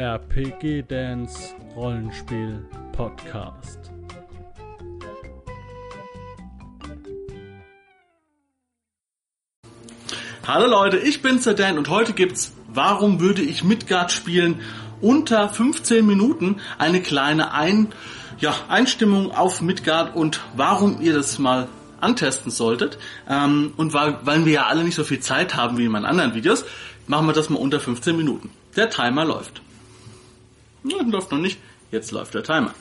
[0.00, 3.78] RPG Dance Rollenspiel Podcast.
[10.46, 14.62] Hallo Leute, ich bin's der Dan und heute gibt's Warum würde ich Midgard spielen?
[15.02, 17.88] Unter 15 Minuten eine kleine Ein
[18.38, 21.68] ja, Einstimmung auf Midgard und warum ihr das mal
[22.00, 22.96] antesten solltet.
[23.28, 26.06] Ähm, und weil, weil wir ja alle nicht so viel Zeit haben wie in meinen
[26.06, 26.64] anderen Videos,
[27.06, 28.48] machen wir das mal unter 15 Minuten.
[28.76, 29.60] Der Timer läuft.
[30.84, 31.58] Ja, läuft noch nicht.
[31.90, 32.74] Jetzt läuft der Timer.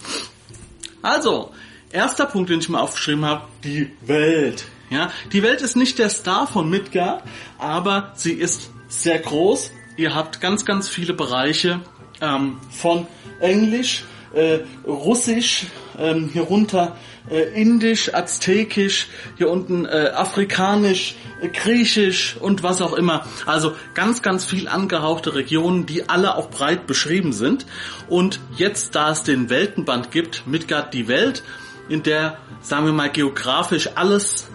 [1.02, 1.52] Also,
[1.92, 4.66] erster Punkt, den ich mal aufgeschrieben habe, die Welt.
[4.90, 7.24] Ja, die Welt ist nicht der Star von Midgard,
[7.58, 9.72] aber sie ist sehr groß.
[9.98, 11.82] Ihr habt ganz, ganz viele Bereiche
[12.22, 13.08] ähm, von
[13.40, 15.68] Englisch, äh, Russisch,
[16.00, 16.96] ähm, hier runter
[17.30, 19.08] äh, Indisch, Aztekisch,
[19.38, 23.26] hier unten äh, Afrikanisch, äh, Griechisch und was auch immer.
[23.46, 27.66] Also ganz, ganz viel angehauchte Regionen, die alle auch breit beschrieben sind.
[28.08, 31.44] Und jetzt, da es den Weltenband gibt, Midgard die Welt,
[31.90, 34.48] in der, sagen wir mal, geografisch alles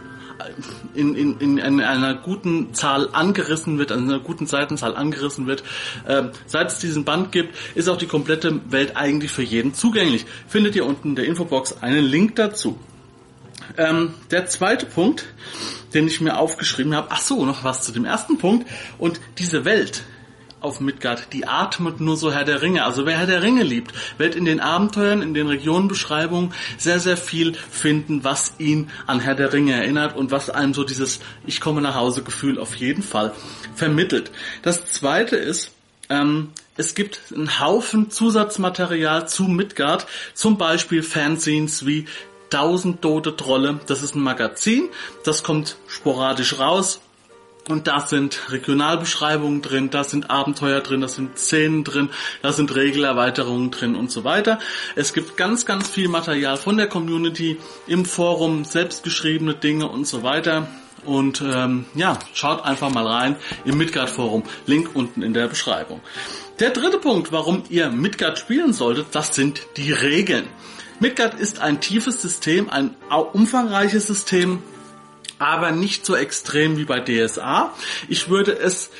[0.94, 5.62] in, in, in einer guten Zahl angerissen wird, an einer guten Seitenzahl angerissen wird.
[6.08, 10.26] Ähm, seit es diesen Band gibt, ist auch die komplette Welt eigentlich für jeden zugänglich.
[10.48, 12.78] Findet ihr unten in der Infobox einen Link dazu.
[13.76, 15.26] Ähm, der zweite Punkt,
[15.94, 18.68] den ich mir aufgeschrieben habe, ach so, noch was zu dem ersten Punkt.
[18.98, 20.04] Und diese Welt,
[20.64, 22.84] auf Midgard, die atmet nur so Herr der Ringe.
[22.84, 27.16] Also wer Herr der Ringe liebt, wird in den Abenteuern, in den Regionenbeschreibungen sehr, sehr
[27.16, 31.60] viel finden, was ihn an Herr der Ringe erinnert und was einem so dieses Ich
[31.60, 33.32] komme nach Hause Gefühl auf jeden Fall
[33.74, 34.30] vermittelt.
[34.62, 35.70] Das zweite ist,
[36.08, 42.06] ähm, es gibt einen Haufen Zusatzmaterial zu Midgard, zum Beispiel Fanzines wie
[42.50, 43.80] 1000 tote Trolle.
[43.86, 44.88] Das ist ein Magazin,
[45.24, 47.00] das kommt sporadisch raus,
[47.68, 52.10] und da sind Regionalbeschreibungen drin, da sind Abenteuer drin, da sind Szenen drin,
[52.42, 54.58] da sind Regelerweiterungen drin und so weiter.
[54.94, 60.22] Es gibt ganz, ganz viel Material von der Community im Forum, selbstgeschriebene Dinge und so
[60.22, 60.68] weiter.
[61.04, 64.42] Und ähm, ja, schaut einfach mal rein im Midgard Forum.
[64.66, 66.00] Link unten in der Beschreibung.
[66.60, 70.46] Der dritte Punkt, warum ihr Midgard spielen solltet, das sind die Regeln.
[71.00, 72.94] Midgard ist ein tiefes System, ein
[73.32, 74.62] umfangreiches System,
[75.44, 77.74] aber nicht so extrem wie bei DSA.
[78.08, 78.90] Ich würde es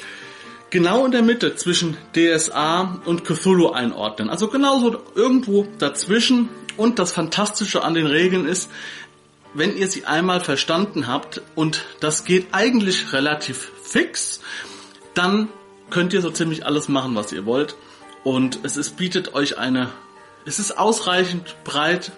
[0.69, 4.28] genau in der Mitte zwischen DSA und Cthulhu einordnen.
[4.28, 6.50] Also genauso irgendwo dazwischen.
[6.77, 8.71] Und das Fantastische an den Regeln ist,
[9.54, 14.41] wenn ihr sie einmal verstanden habt, und das geht eigentlich relativ fix,
[15.15, 15.49] dann
[15.91, 17.77] könnt ihr so ziemlich alles machen, was ihr wollt.
[18.22, 19.91] Und es ist, bietet euch eine,
[20.44, 22.12] es ist ausreichend breit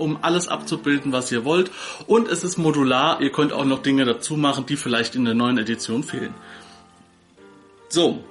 [0.00, 1.70] um alles abzubilden, was ihr wollt.
[2.06, 3.20] Und es ist modular.
[3.20, 6.34] Ihr könnt auch noch Dinge dazu machen, die vielleicht in der neuen Edition fehlen.
[7.88, 8.24] So.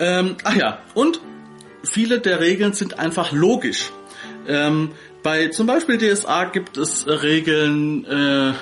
[0.00, 1.20] Ähm, ach ja, und
[1.84, 3.90] viele der Regeln sind einfach logisch.
[4.48, 4.90] Ähm,
[5.22, 8.52] bei zum Beispiel DSA gibt es Regeln, äh,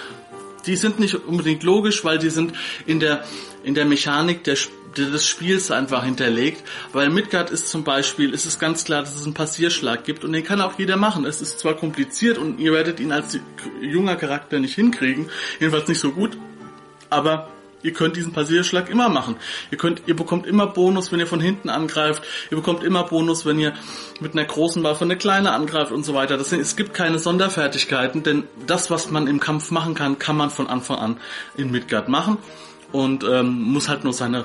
[0.67, 2.53] die sind nicht unbedingt logisch, weil die sind
[2.87, 3.25] in der
[3.62, 4.57] in der Mechanik der
[4.97, 6.62] des Spiels einfach hinterlegt.
[6.93, 10.33] Weil Midgard ist zum Beispiel, ist es ganz klar, dass es einen Passierschlag gibt und
[10.33, 11.25] den kann auch jeder machen.
[11.25, 13.39] Es ist zwar kompliziert und ihr werdet ihn als
[13.81, 16.37] junger Charakter nicht hinkriegen, jedenfalls nicht so gut,
[17.09, 17.49] aber
[17.83, 19.37] ihr könnt diesen Passierschlag immer machen.
[19.71, 22.23] Ihr könnt, ihr bekommt immer Bonus, wenn ihr von hinten angreift.
[22.50, 23.73] Ihr bekommt immer Bonus, wenn ihr
[24.21, 26.37] mit einer großen Waffe eine kleine angreift und so weiter.
[26.37, 30.50] Das es gibt keine Sonderfertigkeiten, denn das, was man im Kampf machen kann, kann man
[30.50, 31.17] von Anfang an
[31.56, 32.39] in Midgard machen
[32.93, 34.45] und ähm, muss halt nur seine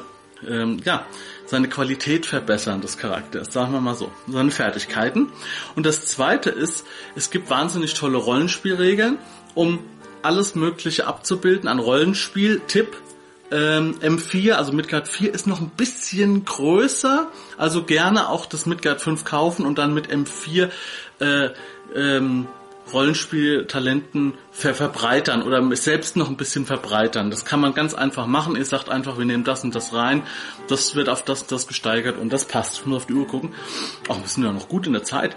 [0.49, 1.05] ähm, ja,
[1.45, 5.31] seine Qualität verbessern des Charakters, sagen wir mal so, seine Fertigkeiten.
[5.75, 6.85] Und das zweite ist,
[7.15, 9.17] es gibt wahnsinnig tolle Rollenspielregeln,
[9.53, 9.79] um
[10.21, 12.61] alles Mögliche abzubilden an Rollenspiel.
[12.67, 12.97] Tipp,
[13.51, 19.01] ähm, M4, also Midgard 4 ist noch ein bisschen größer, also gerne auch das Midgard
[19.01, 20.69] 5 kaufen und dann mit M4
[21.19, 21.49] äh,
[21.95, 22.47] ähm,
[22.93, 27.31] Rollenspieltalenten ver verbreitern oder selbst noch ein bisschen verbreitern.
[27.31, 28.55] Das kann man ganz einfach machen.
[28.55, 30.23] Ihr sagt einfach, wir nehmen das und das rein.
[30.67, 32.85] Das wird auf das das gesteigert und das passt.
[32.85, 33.53] Muss auf die Uhr gucken.
[34.07, 35.35] Auch wir sind ja noch gut in der Zeit.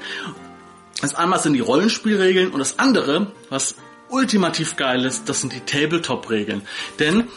[1.00, 3.76] Das einmal sind die Rollenspielregeln und das andere, was
[4.08, 6.62] ultimativ geil ist, das sind die Tabletop-Regeln.
[6.98, 7.28] Denn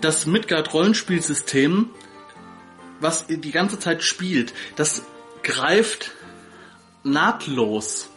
[0.00, 1.90] das Midgard-Rollenspielsystem,
[3.00, 5.02] was die ganze Zeit spielt, das
[5.42, 6.12] greift
[7.02, 8.09] nahtlos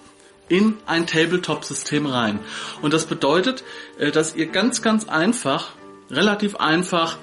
[0.54, 2.40] in ein Tabletop-System rein.
[2.84, 3.64] Und das bedeutet,
[3.98, 5.72] äh, dass ihr ganz, ganz einfach,
[6.12, 7.18] relativ einfach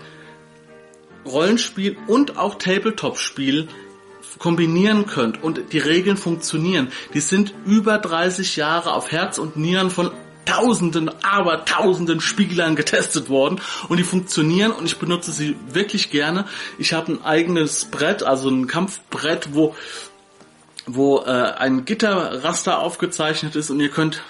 [1.25, 3.69] Rollenspiel und auch Tabletop-Spiel
[4.39, 6.89] kombinieren könnt und die Regeln funktionieren.
[7.15, 10.11] Die sind über 30 Jahre auf Herz und Nieren von
[10.45, 16.47] tausenden, aber tausenden Spielern getestet worden und die funktionieren und ich benutze sie wirklich gerne.
[16.79, 19.77] Ich habe ein eigenes Brett, also ein Kampfbrett, wo
[20.87, 24.23] wo äh, ein Gitterraster aufgezeichnet ist und ihr könnt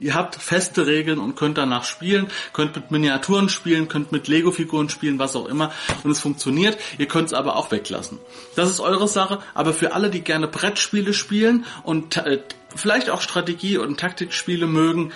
[0.00, 4.88] Ihr habt feste Regeln und könnt danach spielen, könnt mit Miniaturen spielen, könnt mit Lego-Figuren
[4.88, 5.72] spielen, was auch immer.
[6.04, 6.78] Und es funktioniert.
[6.98, 8.18] Ihr könnt es aber auch weglassen.
[8.54, 9.40] Das ist eure Sache.
[9.54, 12.40] Aber für alle, die gerne Brettspiele spielen und äh,
[12.76, 15.12] vielleicht auch Strategie- und Taktikspiele mögen,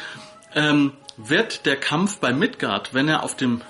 [0.56, 3.60] ähm, wird der Kampf bei Midgard, wenn er auf dem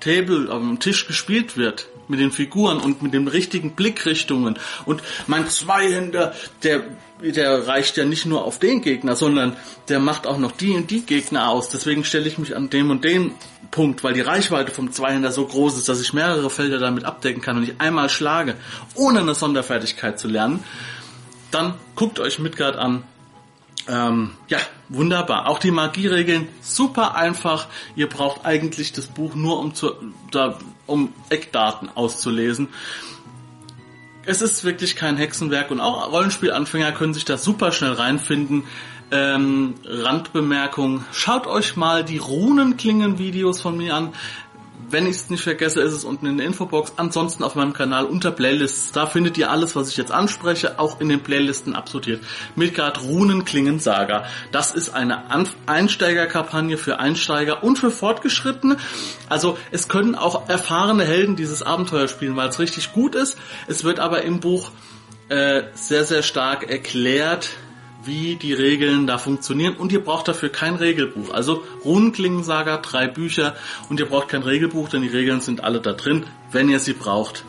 [0.00, 4.58] Table, auf dem Tisch gespielt wird, mit den Figuren und mit den richtigen Blickrichtungen.
[4.84, 6.84] Und mein Zweihänder, der,
[7.20, 9.56] der reicht ja nicht nur auf den Gegner, sondern
[9.88, 11.68] der macht auch noch die und die Gegner aus.
[11.68, 13.32] Deswegen stelle ich mich an dem und den
[13.70, 17.42] Punkt, weil die Reichweite vom Zweihänder so groß ist, dass ich mehrere Felder damit abdecken
[17.42, 18.54] kann und ich einmal schlage,
[18.94, 20.62] ohne eine Sonderfertigkeit zu lernen.
[21.50, 23.04] Dann guckt euch Midgard an,
[23.88, 24.58] ähm, ja,
[24.88, 25.48] wunderbar.
[25.48, 27.68] Auch die Magieregeln super einfach.
[27.94, 29.92] Ihr braucht eigentlich das Buch nur um zu,
[30.30, 32.68] da, um Eckdaten auszulesen.
[34.24, 38.64] Es ist wirklich kein Hexenwerk und auch Rollenspielanfänger können sich da super schnell reinfinden.
[39.12, 44.12] Ähm, Randbemerkung, schaut euch mal die Runenklingen-Videos von mir an.
[44.88, 46.92] Wenn ich es nicht vergesse, ist es unten in der Infobox.
[46.96, 48.92] Ansonsten auf meinem Kanal unter Playlists.
[48.92, 52.22] Da findet ihr alles, was ich jetzt anspreche, auch in den Playlisten absortiert.
[52.54, 54.26] Midgard Runenklingen Saga.
[54.52, 55.24] Das ist eine
[55.66, 58.76] Einsteigerkampagne für Einsteiger und für Fortgeschrittene.
[59.28, 63.36] Also es können auch erfahrene Helden dieses Abenteuer spielen, weil es richtig gut ist.
[63.66, 64.70] Es wird aber im Buch
[65.28, 67.50] äh, sehr, sehr stark erklärt,
[68.06, 71.32] wie die Regeln da funktionieren und ihr braucht dafür kein Regelbuch.
[71.32, 73.56] Also Runenklingensaga, drei Bücher
[73.88, 76.92] und ihr braucht kein Regelbuch, denn die Regeln sind alle da drin, wenn ihr sie
[76.92, 77.44] braucht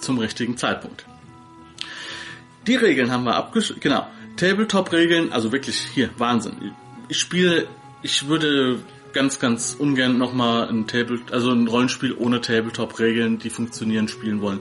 [0.00, 1.06] zum richtigen Zeitpunkt.
[2.66, 4.06] Die Regeln haben wir abgeschlossen, genau.
[4.36, 6.72] Tabletop-Regeln, also wirklich hier, Wahnsinn.
[7.08, 7.66] Ich spiele,
[8.02, 8.80] ich würde
[9.12, 14.60] ganz, ganz ungern nochmal ein Table, also ein Rollenspiel ohne Tabletop-Regeln, die funktionieren, spielen wollen.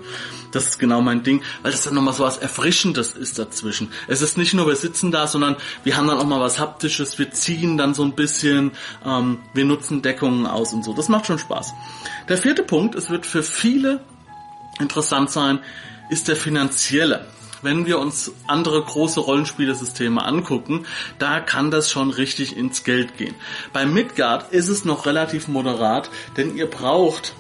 [0.52, 3.92] Das ist genau mein Ding, weil das dann nochmal so was Erfrischendes ist dazwischen.
[4.08, 7.18] Es ist nicht nur, wir sitzen da, sondern wir haben dann auch mal was Haptisches,
[7.20, 8.72] wir ziehen dann so ein bisschen,
[9.06, 10.94] ähm, wir nutzen Deckungen aus und so.
[10.94, 11.74] Das macht schon Spaß.
[12.30, 14.02] Der vierte Punkt, es wird für viele
[14.80, 15.60] interessant sein,
[16.10, 17.28] ist der finanzielle
[17.62, 20.86] wenn wir uns andere große Rollenspielesysteme angucken,
[21.20, 23.36] da kann das schon richtig ins Geld gehen.
[23.74, 27.34] Bei Midgard ist es noch relativ moderat, denn ihr braucht,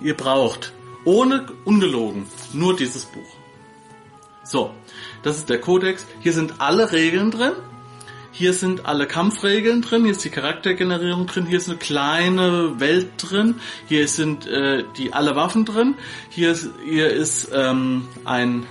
[0.00, 0.72] ihr braucht
[1.04, 3.36] ohne ungelogen nur dieses Buch.
[4.44, 4.70] So,
[5.22, 6.06] das ist der Kodex.
[6.20, 7.52] Hier sind alle Regeln drin.
[8.30, 13.08] Hier sind alle Kampfregeln drin, hier ist die Charaktergenerierung drin, hier ist eine kleine Welt
[13.16, 13.54] drin,
[13.88, 15.94] hier sind äh, die alle Waffen drin,
[16.28, 18.66] hier ist, hier ist ähm, ein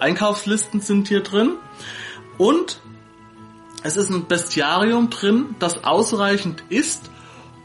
[0.00, 1.52] Einkaufslisten sind hier drin.
[2.36, 2.80] Und
[3.82, 7.10] es ist ein Bestiarium drin, das ausreichend ist,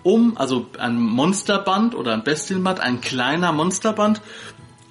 [0.03, 4.21] um, also ein Monsterband oder ein Bestienband, ein kleiner Monsterband,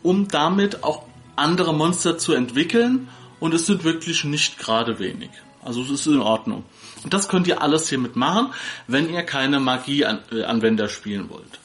[0.02, 1.04] um damit auch
[1.36, 3.08] andere Monster zu entwickeln.
[3.40, 5.30] Und es sind wirklich nicht gerade wenig.
[5.64, 6.64] Also es ist in Ordnung.
[7.04, 8.52] Und das könnt ihr alles hiermit machen,
[8.86, 11.58] wenn ihr keine Magieanwender spielen wollt.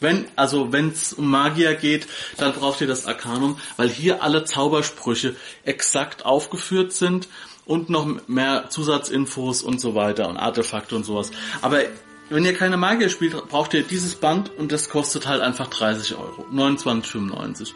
[0.00, 2.06] Wenn, also wenn es um Magier geht,
[2.36, 7.28] dann braucht ihr das Arcanum, weil hier alle Zaubersprüche exakt aufgeführt sind
[7.64, 11.30] und noch mehr Zusatzinfos und so weiter und Artefakte und sowas.
[11.62, 11.80] Aber
[12.28, 16.16] wenn ihr keine Magier spielt, braucht ihr dieses Band und das kostet halt einfach 30
[16.16, 16.44] Euro.
[16.52, 17.72] 29,95.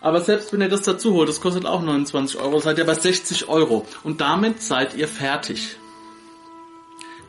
[0.00, 2.94] Aber selbst wenn ihr das dazu holt, das kostet auch 29 Euro, seid ihr bei
[2.94, 3.86] 60 Euro.
[4.02, 5.76] Und damit seid ihr fertig.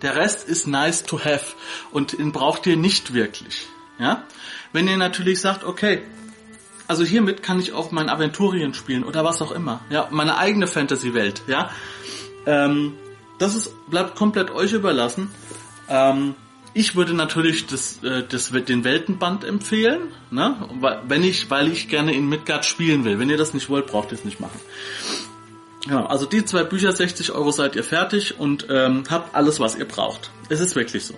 [0.02, 1.54] Der Rest ist nice to have
[1.92, 3.68] und den braucht ihr nicht wirklich.
[4.00, 4.24] Ja?
[4.74, 6.02] Wenn ihr natürlich sagt, okay,
[6.88, 10.68] also hiermit kann ich auch mein Aventurien spielen oder was auch immer, ja, meine eigene
[10.68, 11.70] Fantasy-Welt, ja,
[12.46, 12.94] ähm,
[13.38, 15.32] das ist, bleibt komplett euch überlassen.
[15.90, 16.36] Ähm,
[16.74, 20.56] ich würde natürlich das, äh, das, den Weltenband empfehlen, ne?
[21.08, 23.20] wenn ich, weil ich gerne in Midgard spielen will.
[23.20, 24.60] Wenn ihr das nicht wollt, braucht ihr es nicht machen.
[25.86, 29.76] Genau, also die zwei Bücher, 60 Euro seid ihr fertig und ähm, habt alles, was
[29.76, 30.30] ihr braucht.
[30.50, 31.16] Es ist wirklich so.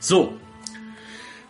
[0.00, 0.36] So,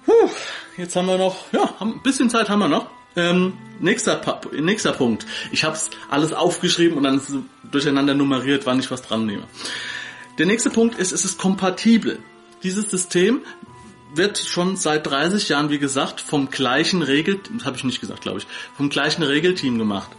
[0.07, 0.31] Puh,
[0.77, 2.89] jetzt haben wir noch, ja, ein bisschen Zeit haben wir noch.
[3.17, 5.27] Ähm, nächster, nächster Punkt.
[5.51, 7.37] Ich habe es alles aufgeschrieben und dann ist es
[7.71, 9.45] durcheinander nummeriert, wann ich was dran nehme.
[10.39, 12.21] Der nächste Punkt ist, es ist kompatibel.
[12.63, 13.41] Dieses System
[14.15, 18.21] wird schon seit 30 Jahren, wie gesagt, vom gleichen Regel, das habe ich nicht gesagt,
[18.21, 18.47] glaube ich,
[18.77, 20.11] vom gleichen Regelteam gemacht.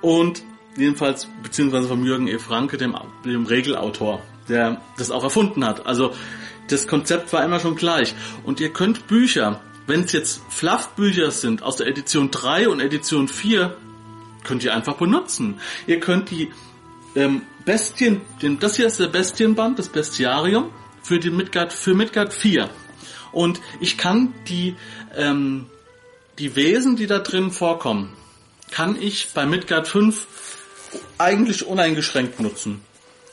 [0.00, 0.42] Und
[0.76, 2.38] jedenfalls, beziehungsweise vom Jürgen E.
[2.38, 5.86] Franke, dem, dem Regelautor, der das auch erfunden hat.
[5.86, 6.14] Also
[6.68, 8.14] das Konzept war immer schon gleich.
[8.44, 13.28] Und ihr könnt Bücher, wenn es jetzt Fluff-Bücher sind aus der Edition 3 und Edition
[13.28, 13.76] 4,
[14.44, 15.60] könnt ihr einfach benutzen.
[15.86, 16.50] Ihr könnt die
[17.14, 20.70] ähm, Bestien, den, das hier ist der Bestienband, das Bestiarium
[21.02, 22.68] für die Midgard, für Midgard 4.
[23.32, 24.76] Und ich kann die,
[25.16, 25.66] ähm,
[26.38, 28.12] die Wesen, die da drin vorkommen,
[28.70, 30.26] kann ich bei Midgard 5
[31.18, 32.80] eigentlich uneingeschränkt nutzen.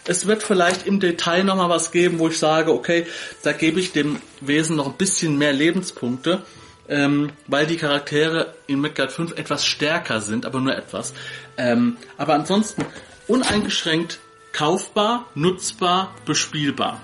[0.05, 3.05] Es wird vielleicht im Detail nochmal was geben, wo ich sage, okay,
[3.41, 6.41] da gebe ich dem Wesen noch ein bisschen mehr Lebenspunkte,
[6.89, 11.13] ähm, weil die Charaktere in Midgard 5 etwas stärker sind, aber nur etwas.
[11.57, 12.85] Ähm, aber ansonsten
[13.27, 14.19] uneingeschränkt
[14.51, 17.01] kaufbar, nutzbar, bespielbar.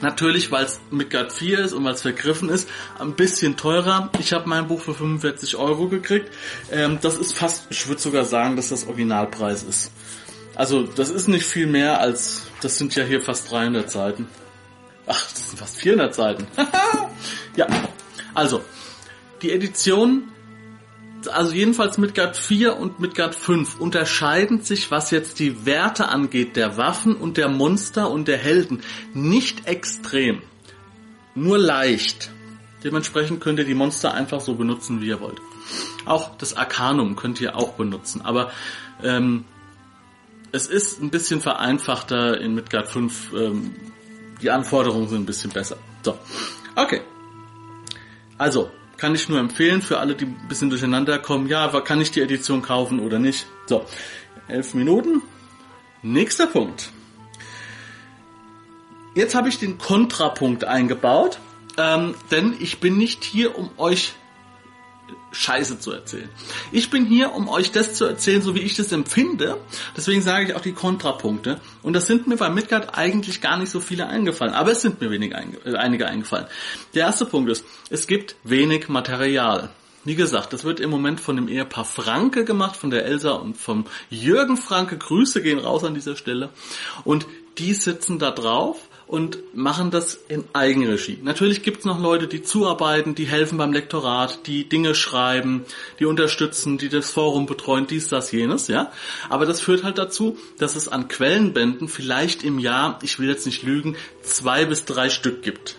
[0.00, 2.68] Natürlich, weil es Midgard 4 ist und weil es vergriffen ist,
[2.98, 4.10] ein bisschen teurer.
[4.18, 6.30] Ich habe mein Buch für 45 Euro gekriegt.
[6.70, 9.92] Ähm, das ist fast, ich würde sogar sagen, dass das Originalpreis ist.
[10.54, 14.26] Also das ist nicht viel mehr als, das sind ja hier fast 300 Seiten.
[15.06, 16.46] Ach, das sind fast 400 Seiten.
[17.56, 17.66] ja,
[18.34, 18.62] also
[19.42, 20.30] die Edition
[21.28, 26.76] also jedenfalls Midgard 4 und Midgard 5 unterscheiden sich, was jetzt die Werte angeht, der
[26.76, 28.80] Waffen und der Monster und der Helden,
[29.12, 30.42] nicht extrem.
[31.34, 32.30] Nur leicht.
[32.82, 35.40] Dementsprechend könnt ihr die Monster einfach so benutzen, wie ihr wollt.
[36.06, 38.22] Auch das Arcanum könnt ihr auch benutzen.
[38.22, 38.50] Aber
[39.02, 39.44] ähm,
[40.52, 43.32] es ist ein bisschen vereinfachter in Midgard 5.
[43.32, 43.74] Ähm,
[44.42, 45.76] die Anforderungen sind ein bisschen besser.
[46.02, 46.18] So.
[46.76, 47.02] Okay.
[48.38, 51.46] Also, kann ich nur empfehlen für alle, die ein bisschen durcheinander kommen.
[51.48, 53.46] Ja, kann ich die Edition kaufen oder nicht?
[53.66, 53.84] So,
[54.48, 55.22] elf Minuten.
[56.02, 56.90] Nächster Punkt.
[59.14, 61.38] Jetzt habe ich den Kontrapunkt eingebaut,
[61.76, 64.14] ähm, denn ich bin nicht hier, um euch
[65.32, 66.28] Scheiße zu erzählen.
[66.72, 69.58] Ich bin hier, um euch das zu erzählen, so wie ich das empfinde.
[69.96, 71.60] Deswegen sage ich auch die Kontrapunkte.
[71.82, 74.54] Und das sind mir bei Midgard eigentlich gar nicht so viele eingefallen.
[74.54, 76.46] Aber es sind mir wenig äh, einige eingefallen.
[76.94, 79.70] Der erste Punkt ist, es gibt wenig Material.
[80.04, 83.56] Wie gesagt, das wird im Moment von dem Ehepaar Franke gemacht, von der Elsa und
[83.56, 84.96] vom Jürgen Franke.
[84.96, 86.48] Grüße gehen raus an dieser Stelle.
[87.04, 87.26] Und
[87.58, 91.18] die sitzen da drauf und machen das in Eigenregie.
[91.20, 95.64] Natürlich gibt es noch Leute, die zuarbeiten, die helfen beim Lektorat, die Dinge schreiben,
[95.98, 98.92] die unterstützen, die das Forum betreuen, dies, das, jenes, ja.
[99.28, 103.46] Aber das führt halt dazu, dass es an Quellenbänden vielleicht im Jahr, ich will jetzt
[103.46, 105.74] nicht lügen, zwei bis drei Stück gibt.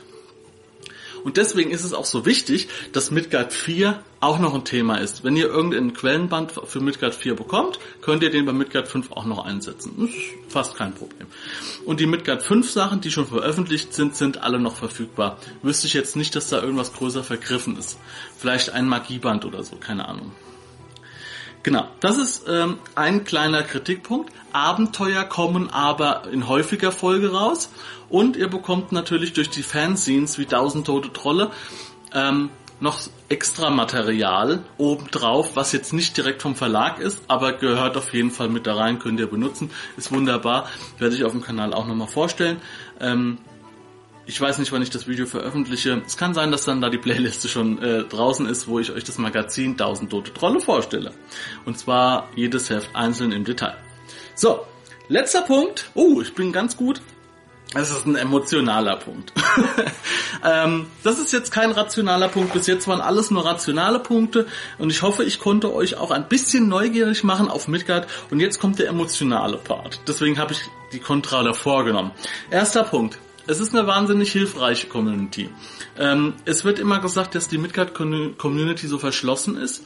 [1.24, 5.24] Und deswegen ist es auch so wichtig, dass Midgard 4 auch noch ein Thema ist.
[5.24, 9.26] Wenn ihr irgendeinen Quellenband für Midgard 4 bekommt, könnt ihr den bei Midgard 5 auch
[9.26, 9.94] noch einsetzen.
[9.98, 11.28] Das ist fast kein Problem.
[11.86, 15.38] Und die Midgard 5 Sachen, die schon veröffentlicht sind, sind alle noch verfügbar.
[15.64, 17.98] Wüsste ich jetzt nicht, dass da irgendwas größer vergriffen ist.
[18.38, 20.32] Vielleicht ein Magieband oder so, keine Ahnung.
[21.64, 24.32] Genau, das ist ähm, ein kleiner Kritikpunkt.
[24.52, 27.70] Abenteuer kommen aber in häufiger Folge raus
[28.10, 31.52] und ihr bekommt natürlich durch die Fanscenes wie 1000 tote Trolle
[32.14, 32.50] ähm,
[32.80, 33.00] noch
[33.30, 38.50] extra Material obendrauf, was jetzt nicht direkt vom Verlag ist, aber gehört auf jeden Fall
[38.50, 39.70] mit da rein, könnt ihr benutzen.
[39.98, 42.58] Ist wunderbar, werde ich auf dem Kanal auch nochmal vorstellen.
[43.00, 43.38] Ähm,
[44.32, 46.02] ich weiß nicht, wann ich das Video veröffentliche.
[46.06, 49.04] Es kann sein, dass dann da die Playliste schon äh, draußen ist, wo ich euch
[49.04, 51.12] das Magazin 1000 Tote Trolle vorstelle.
[51.66, 53.76] Und zwar jedes Heft einzeln im Detail.
[54.34, 54.62] So,
[55.10, 55.92] letzter Punkt.
[55.96, 57.02] Oh, ich bin ganz gut.
[57.74, 59.34] Das ist ein emotionaler Punkt.
[60.46, 62.54] ähm, das ist jetzt kein rationaler Punkt.
[62.54, 64.48] Bis jetzt waren alles nur rationale Punkte.
[64.78, 68.08] Und ich hoffe, ich konnte euch auch ein bisschen neugierig machen auf Midgard.
[68.30, 70.00] Und jetzt kommt der emotionale Part.
[70.08, 70.62] Deswegen habe ich
[70.94, 72.12] die Kontra vorgenommen.
[72.50, 73.20] Erster Punkt.
[73.52, 75.50] Es ist eine wahnsinnig hilfreiche Community.
[76.00, 79.84] Ähm, es wird immer gesagt, dass die Midgard-Community so verschlossen ist.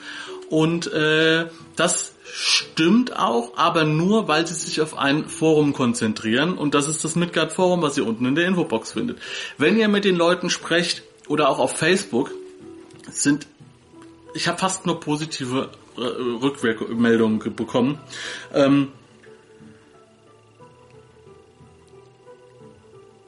[0.51, 6.55] Und äh, das stimmt auch, aber nur, weil sie sich auf ein Forum konzentrieren.
[6.60, 9.17] Und das ist das Midgard-Forum, was ihr unten in der Infobox findet.
[9.57, 12.29] Wenn ihr mit den Leuten sprecht oder auch auf Facebook,
[13.12, 13.48] sind
[14.36, 17.98] ich habe fast nur positive äh, Rückmeldungen bekommen.
[18.53, 18.89] Ähm,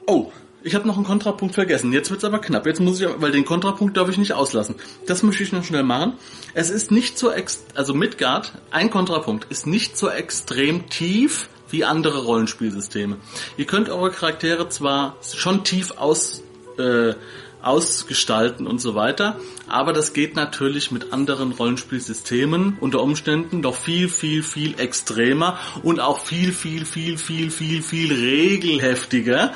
[0.08, 1.92] Oh, ich habe noch einen Kontrapunkt vergessen.
[1.92, 2.64] Jetzt wird's aber knapp.
[2.64, 4.76] Jetzt muss ich, weil den Kontrapunkt darf ich nicht auslassen.
[5.06, 6.14] Das möchte ich noch schnell machen.
[6.54, 11.84] Es ist nicht so ex, also Midgard, ein Kontrapunkt, ist nicht so extrem tief wie
[11.84, 13.18] andere Rollenspielsysteme.
[13.58, 16.42] Ihr könnt eure Charaktere zwar schon tief aus,
[16.78, 17.12] äh,
[17.60, 19.38] ausgestalten und so weiter,
[19.68, 26.00] aber das geht natürlich mit anderen Rollenspielsystemen unter Umständen doch viel, viel, viel extremer und
[26.00, 29.52] auch viel, viel, viel, viel, viel, viel regelheftiger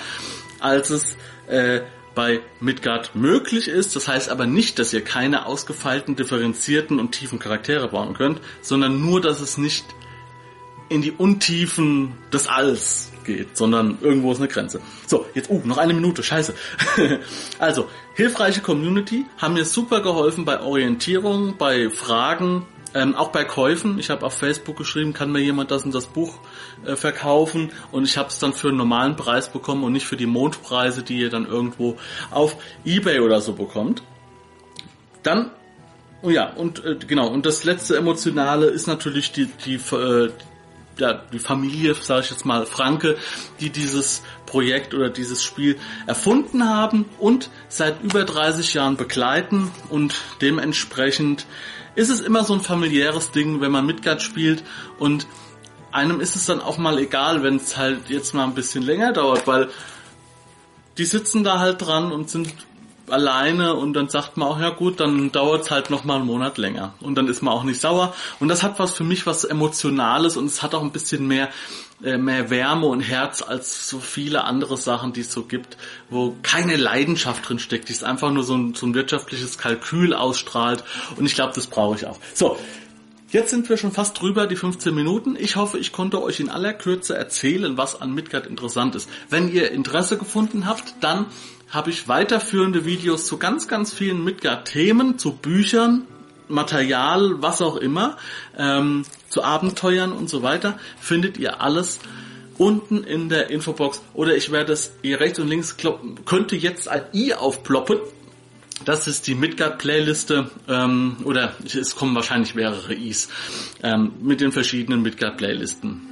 [0.63, 1.17] als es
[1.49, 1.81] äh,
[2.15, 3.97] bei Midgard möglich ist.
[3.97, 9.01] Das heißt aber nicht, dass ihr keine ausgefeilten, differenzierten und tiefen Charaktere bauen könnt, sondern
[9.01, 9.85] nur, dass es nicht
[10.89, 14.81] in die Untiefen des Alls geht, sondern irgendwo ist eine Grenze.
[15.07, 16.55] So, jetzt, uh, noch eine Minute, scheiße.
[17.59, 23.99] also, hilfreiche Community haben mir super geholfen bei Orientierung, bei Fragen, Ähm, auch bei Käufen.
[23.99, 26.39] Ich habe auf Facebook geschrieben, kann mir jemand das und das Buch
[26.85, 30.17] äh, verkaufen und ich habe es dann für einen normalen Preis bekommen und nicht für
[30.17, 31.97] die Mondpreise, die ihr dann irgendwo
[32.31, 34.03] auf eBay oder so bekommt.
[35.23, 35.51] Dann
[36.23, 40.31] Oh ja, und äh, genau, und das letzte Emotionale ist natürlich die, die, äh,
[40.97, 43.17] ja, die Familie, sage ich jetzt mal, Franke,
[43.59, 50.15] die dieses Projekt oder dieses Spiel erfunden haben und seit über 30 Jahren begleiten und
[50.41, 51.47] dementsprechend
[51.95, 54.65] ist es immer so ein familiäres Ding, wenn man Midgard spielt
[54.99, 55.27] und
[55.91, 59.13] einem ist es dann auch mal egal, wenn es halt jetzt mal ein bisschen länger
[59.13, 59.69] dauert, weil
[60.99, 62.55] die sitzen da halt dran und sind
[63.13, 66.27] alleine und dann sagt man auch, ja gut, dann dauert es halt noch mal einen
[66.27, 69.27] Monat länger und dann ist man auch nicht sauer und das hat was für mich
[69.27, 71.49] was Emotionales und es hat auch ein bisschen mehr
[72.03, 75.77] äh, mehr Wärme und Herz als so viele andere Sachen, die es so gibt,
[76.11, 80.15] wo keine Leidenschaft drin steckt, die ist einfach nur so ein, so ein wirtschaftliches Kalkül
[80.15, 80.83] ausstrahlt
[81.17, 82.19] und ich glaube, das brauche ich auch.
[82.35, 82.57] So,
[83.33, 85.37] Jetzt sind wir schon fast drüber, die 15 Minuten.
[85.41, 89.09] Ich hoffe, ich konnte euch in aller Kürze erzählen, was an Midgard interessant ist.
[89.31, 91.25] Wenn ihr Interesse gefunden habt, dann
[91.73, 96.07] habe ich weiterführende Videos zu ganz, ganz vielen Midgard-Themen, zu Büchern,
[96.49, 98.19] Material, was auch immer,
[98.59, 101.99] ähm, zu Abenteuern und so weiter, findet ihr alles
[102.59, 106.89] unten in der Infobox oder ich werde es hier rechts und links kloppen, könnte jetzt
[106.89, 107.99] ein i aufploppen.
[108.85, 113.29] Das ist die Midgard-Playliste ähm, oder es kommen wahrscheinlich mehrere Is
[113.83, 116.12] ähm, mit den verschiedenen Midgard-Playlisten.